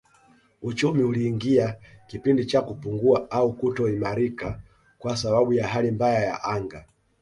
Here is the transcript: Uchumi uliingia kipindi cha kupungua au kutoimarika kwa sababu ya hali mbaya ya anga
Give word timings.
Uchumi 0.61 1.03
uliingia 1.03 1.75
kipindi 2.07 2.45
cha 2.45 2.61
kupungua 2.61 3.31
au 3.31 3.53
kutoimarika 3.53 4.59
kwa 4.99 5.17
sababu 5.17 5.53
ya 5.53 5.67
hali 5.67 5.91
mbaya 5.91 6.21
ya 6.25 6.43
anga 6.43 6.85